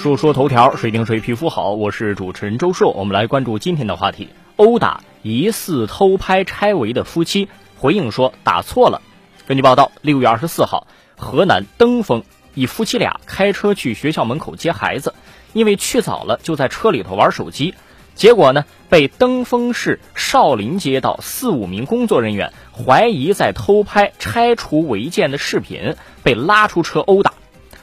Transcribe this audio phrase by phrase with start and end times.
[0.00, 1.72] 说说头条，谁顶谁皮肤好？
[1.72, 9.02] 我是主持人周硕，我们来关注今天的话题：殴打疑似偷拍拆违的夫妻，回应说打错了。
[9.46, 10.86] 根据报道，六月二十四号，
[11.18, 12.24] 河南登封
[12.54, 15.12] 一夫妻俩开车去学校门口接孩子，
[15.52, 17.74] 因为去早了，就在车里头玩手机，
[18.14, 27.34] 结果呢，被登封市少林街道四五名工作人员怀疑在偷拍拆除违建的视频，被拉出车殴打。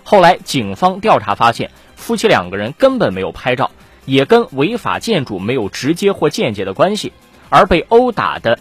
[0.02, 1.70] 后来警方调查发现。
[1.98, 3.72] 夫妻两个人根本没有拍照，
[4.06, 7.12] 也跟违法建筑没有直接或间接的关系。
[7.50, 8.60] 而被殴打的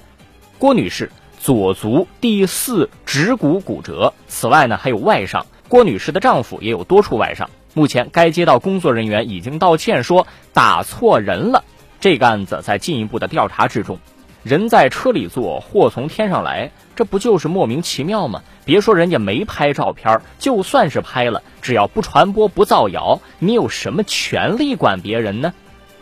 [0.58, 5.46] 郭女士左足第四趾骨骨折，此外呢还有外伤。
[5.68, 7.50] 郭女士的丈夫也有多处外伤。
[7.74, 11.62] 目前该街道工作人员已经道歉，说打错人了。
[12.00, 13.98] 这个案子在进一步的调查之中。
[14.46, 18.44] 人在车里坐，祸从天上来，这不就是莫名其妙吗？
[18.64, 25.52] 别说人家没拍照片，就算是拍了，只要不传播、不造谣，你有什么权利管别人呢？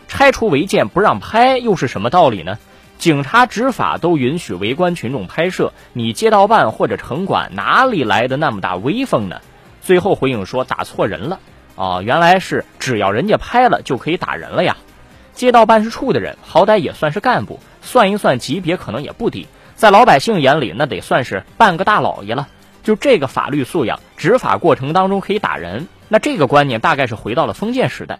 [0.07, 2.59] 拆除违建不让拍，又是什么道理呢？
[2.99, 9.41] 警察执法都允许围观群众拍摄，你街道办或者城管哪里来的那么大威风呢？
[9.81, 11.39] 最后回应说打错人了，
[11.75, 14.77] 啊，原来是只要人家拍了就可以打人了呀。
[15.33, 22.49] 街道办事处的人好歹也算是干部，算一算级别可能也不低，在老百姓眼里那得算是半个大老爷了。
[22.83, 28.19] 就这个法律素养，执法过程当中可以打人，那这个观念大概是回到了封建时代。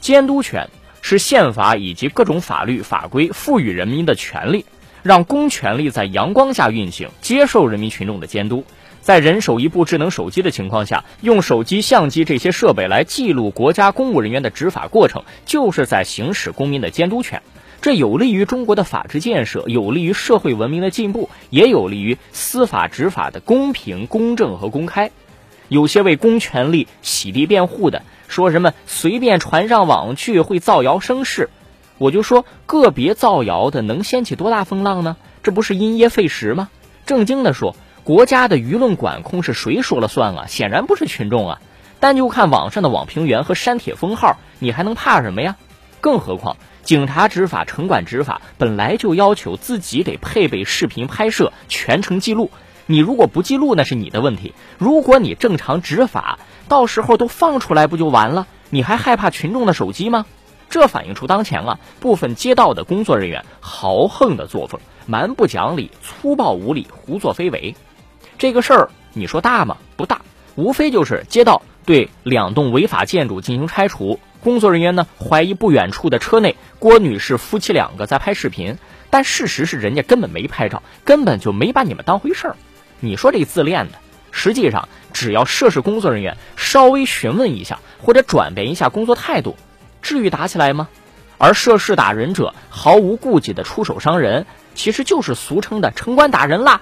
[0.00, 0.70] 监督权
[1.00, 4.64] 是宪法以及各种法律法规赋予人民的权利，
[5.02, 8.64] 让公权力在阳光下运行，接受人民群众的监督。
[9.02, 17.42] 在人手一部智能手机的情况下，用手机、相机这些设备来记录国家公务人员的执法过程，就是在行使公民的监督权。
[17.82, 25.10] 这有利于中国的法治建设，有利于社会文明的进步，也有利于司法执法的公平、公正和公开。
[25.66, 31.50] 有些为公权力洗地辩护的，说什么随便传上网去会造谣生事，
[31.98, 35.16] 我就说个别造谣的能掀起多大风浪呢？
[35.42, 36.70] 这不是因噎废食吗？
[37.04, 37.74] 正经的说。
[38.04, 40.46] 国家的舆论管控是谁说了算啊？
[40.48, 41.60] 显然不是群众啊！
[42.00, 45.56] 单就看网上的网评员和删帖封号，你还能怕什么呀？
[46.00, 52.50] 更何况，警察执法、城管执法本来就要求自己得配备视频拍摄，全程记录。
[52.86, 54.52] 你如果不记录，那是你的问题。
[54.78, 58.46] 如果你正常执法，到时候都放出来不就完了？
[58.70, 60.26] 你还害怕群众的手机吗？
[60.68, 67.76] 这反映出当前啊，部分街道的工作人员豪横的作风，蛮不讲理、粗暴无理、胡作非为。
[68.38, 69.76] 这个事儿你说大吗？
[69.96, 70.22] 不大，
[70.56, 78.76] 无非就是街道对两栋违法建筑进行拆除，工作人员呢怀疑不远处的车内郭女士夫妻两个在拍视频，
[79.08, 82.56] 但事实是人家根本没拍照，根本就没把你们当回事儿。
[82.98, 83.98] 你说这自恋的，
[84.32, 89.56] 实际上只要涉事工作人员稍微询问一下或者转变一下工作态度，
[90.02, 90.88] 至于打起来吗？
[91.38, 96.80] 而涉事打人者毫无顾忌的出手伤人，其实就是俗称的城管打人啦。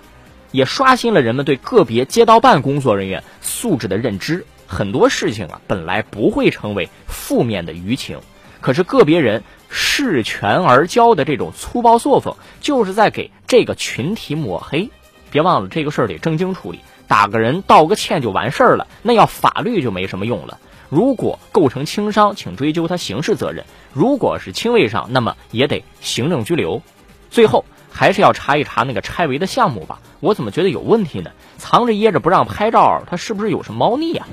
[0.53, 4.45] 也刷新了人们对个别街道办工作人员素质的认知。
[4.71, 8.21] 很多事情啊，本来不会成为负面的舆情，
[8.61, 14.89] 可是个别人恃权而骄的这种粗暴作风，就是在给这个群体抹黑。
[15.33, 20.61] 别忘了，这个事儿得正经处理，打个人道个歉就完事儿了，那要法律就没什么用了。
[20.89, 26.81] 如果构成轻伤，请追究他刑事责任；如果是轻微伤，那么也得行政拘留。
[27.29, 27.65] 最后。
[27.93, 31.33] 还是要查一查那个拆违的项目吧，我怎么觉得有问题呢？
[31.59, 34.29] 藏着掖着不让拍照，他是不是有什么猫腻啊？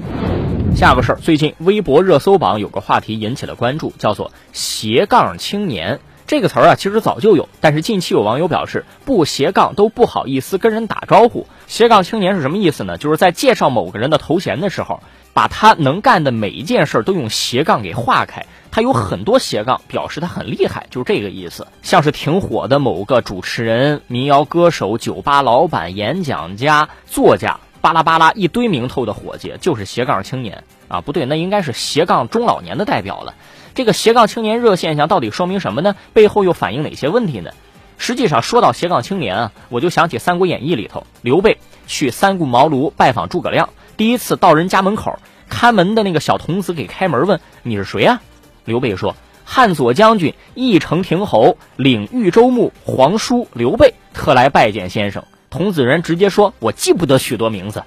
[0.78, 11.48] 下个事儿，最近微博热搜榜有个话题引起了关注，叫做“斜杠青年”这个词儿啊，其实早就有，但是近期有网友表示不斜杠都不好意思跟人打招呼。
[11.66, 13.00] 斜杠青年是什么意思呢？
[13.00, 15.02] 就是在介绍某个人的头衔的时候，
[15.34, 18.46] 把他能干的每一件事都用斜杠给划开。
[18.70, 21.66] 他有很多斜杠，表示他很厉害，就是这个意思。
[21.82, 31.00] 像是挺火的某个主持人、民谣歌手、酒吧老板、演讲家、作家，巴拉巴拉一堆名头的伙计，就是斜杠青年啊！
[31.00, 33.34] 不对，那应该是斜杠中老年的代表了。
[33.76, 35.96] 这个斜杠青年热现象到底说明什么呢？
[36.12, 37.52] 背后又反映哪些问题呢？
[37.98, 45.18] 实际上，说到斜杠青年啊，我就想起《三国演义》里头，刘备去三顾茅庐拜访诸葛亮，第一次到人家门口，
[45.48, 48.22] 看门的那个小童子给开门，问你是谁啊？
[48.66, 57.84] 刘备说：“汉左将军义城亭侯，领豫州牧皇叔刘备，特来拜见先生。”童子人直接说：“我记不得许多名字。”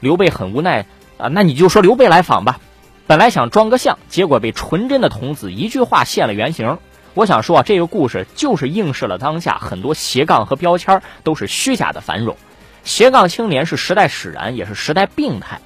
[0.00, 2.60] 刘备很无奈啊，那你就说刘备来访吧。
[3.06, 6.78] 本来想装个像，结果被纯真的童子一句话现了原形。
[7.14, 12.36] 我想说啊，这个故事就是映射了当下很多斜杠和标签都是虚假的繁荣。
[12.82, 15.60] 斜杠青年是时代使然，也是时代病态。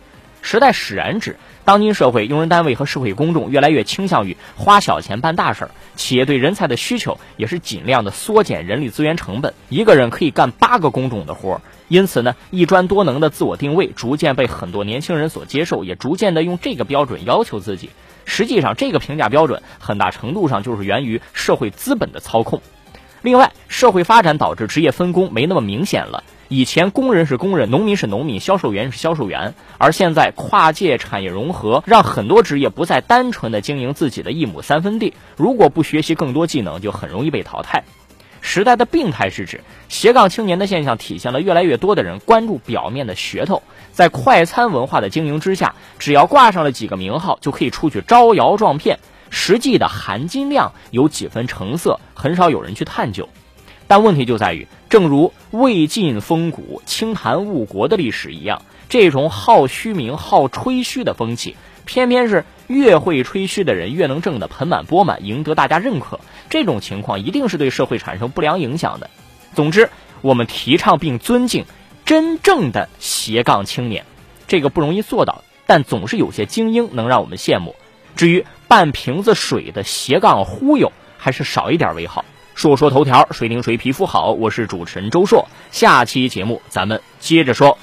[0.50, 1.36] 时代使然指。
[1.66, 9.52] 当今社会，用人单位和社会公众越来越倾向于花小钱办大事儿，企业对人才的需求也是尽量的缩减人力资源成本。
[9.68, 17.90] 一个人可以干八个工种的活儿，因此呢，一专多能的自我定位逐渐被很多年轻人所接受，也逐渐的用这个标准要求自己。
[18.24, 22.62] 实际上，这个评价标准很大程度上就是源于社会资本的操控。
[23.20, 26.24] 另外，社会发展导致职业分工没那么明显了。
[26.50, 35.12] 以前工人是工人，农民是农民，销售员是销售员，而现在跨界产业融合，让很多职业不再单纯的经营自己的一亩三分地。
[35.36, 37.84] 如果不学习更多技能，就很容易被淘汰。
[38.40, 39.60] 时代的病态是指
[39.90, 43.62] 斜杠青年的现象，体现了越来越多的人关注表面的噱头，
[43.92, 53.28] 在快餐文化的经营之下，只要挂上了几个名号，就可以出去招摇撞骗，实际的含金量有几分成色，很少有人去探究。
[53.86, 66.20] 但问题就在于，正如魏晋风骨、清谈误国的历史一样，这种好虚名、好吹嘘的风气，偏偏是越会吹嘘的人越能挣得盆满钵满，赢得大家认可。
[66.48, 69.10] 这种情况一定是对社会产生不良影响的。
[69.54, 69.90] 总之，
[70.22, 71.66] 我们提倡并尊敬
[72.06, 74.06] 真正的斜杠青年，
[74.46, 77.76] 这个不容易做到，但总是有些精英能让我们羡慕。
[78.16, 82.24] 至于半瓶子水的斜杠忽悠，还是少一点为好。
[82.58, 84.32] 说说头条，谁顶谁皮肤好？
[84.32, 87.78] 我是主持人周硕，下期节目咱们接着说。